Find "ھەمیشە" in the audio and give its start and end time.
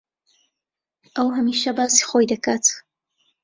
1.35-1.71